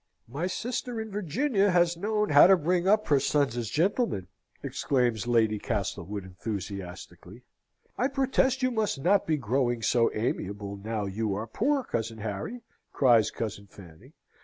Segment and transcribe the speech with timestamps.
[0.27, 4.25] "My sister, in Virginia, has known how to bring up her sons as gentlemen!"
[4.63, 7.43] exclaims Lady Castlewood, enthusiastically.
[7.99, 12.61] "I protest you must not be growing so amiable now you are poor, cousin Harry!"
[12.91, 14.13] cries cousin Fanny.